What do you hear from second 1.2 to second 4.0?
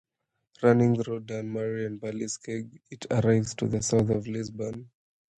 Dunmurry and Ballyskeagh it arrives to the